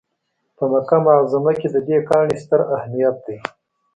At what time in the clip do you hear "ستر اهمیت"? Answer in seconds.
2.43-3.15